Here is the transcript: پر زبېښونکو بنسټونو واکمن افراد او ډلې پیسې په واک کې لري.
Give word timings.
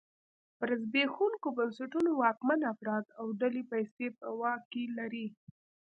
پر 0.57 0.69
زبېښونکو 0.83 1.47
بنسټونو 1.57 2.11
واکمن 2.21 2.59
افراد 2.73 3.05
او 3.19 3.25
ډلې 3.41 3.63
پیسې 3.71 4.07
په 4.19 4.27
واک 4.39 4.61
کې 4.71 4.83
لري. 4.97 5.27